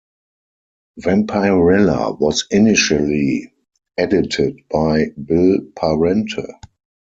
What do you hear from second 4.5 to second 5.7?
by Bill